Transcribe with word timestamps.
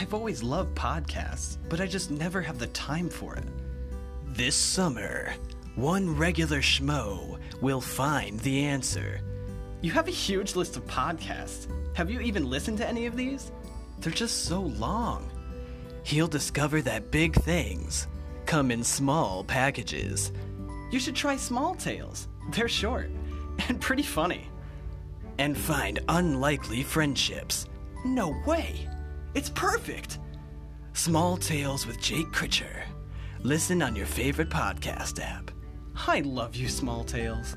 I've 0.00 0.14
always 0.14 0.42
loved 0.42 0.74
podcasts, 0.74 1.58
but 1.68 1.78
I 1.78 1.86
just 1.86 2.10
never 2.10 2.40
have 2.40 2.58
the 2.58 2.68
time 2.68 3.10
for 3.10 3.36
it. 3.36 3.44
This 4.28 4.56
summer, 4.56 5.34
one 5.74 6.16
regular 6.16 6.62
schmo 6.62 7.38
will 7.60 7.82
find 7.82 8.40
the 8.40 8.64
answer. 8.64 9.20
You 9.82 9.92
have 9.92 10.08
a 10.08 10.10
huge 10.10 10.56
list 10.56 10.78
of 10.78 10.86
podcasts. 10.86 11.66
Have 11.94 12.10
you 12.10 12.18
even 12.20 12.48
listened 12.48 12.78
to 12.78 12.88
any 12.88 13.04
of 13.04 13.14
these? 13.14 13.52
They're 13.98 14.10
just 14.10 14.46
so 14.46 14.62
long. 14.62 15.28
He'll 16.02 16.28
discover 16.28 16.80
that 16.80 17.10
big 17.10 17.34
things 17.34 18.08
come 18.46 18.70
in 18.70 18.82
small 18.82 19.44
packages. 19.44 20.32
You 20.90 20.98
should 20.98 21.14
try 21.14 21.36
Small 21.36 21.74
Tales. 21.74 22.26
They're 22.52 22.68
short 22.68 23.10
and 23.68 23.78
pretty 23.78 24.04
funny. 24.04 24.48
And 25.38 25.58
find 25.58 25.98
unlikely 26.08 26.84
friendships. 26.84 27.66
No 28.06 28.34
way! 28.46 28.88
It's 29.32 29.50
perfect! 29.50 30.18
Small 30.92 31.36
Tales 31.36 31.86
with 31.86 32.00
Jake 32.00 32.32
Critcher. 32.32 32.82
Listen 33.42 33.80
on 33.80 33.94
your 33.94 34.06
favorite 34.06 34.50
podcast 34.50 35.22
app. 35.22 35.52
I 36.06 36.20
love 36.20 36.56
you, 36.56 36.68
Small 36.68 37.04
Tales. 37.04 37.56